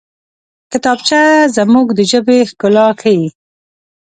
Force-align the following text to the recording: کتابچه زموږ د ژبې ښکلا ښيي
کتابچه 0.71 1.21
زموږ 1.55 1.87
د 1.97 1.99
ژبې 2.11 2.37
ښکلا 2.49 2.87
ښيي 3.01 3.25